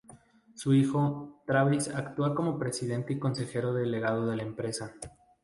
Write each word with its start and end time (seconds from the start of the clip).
Su 0.55 0.73
hijo, 0.73 1.43
Travis 1.45 1.87
actúa 1.89 2.33
como 2.33 2.57
presidente 2.57 3.13
y 3.13 3.19
consejero 3.19 3.71
delegado 3.71 4.25
de 4.25 4.35
la 4.35 4.41
empresa. 4.41 4.95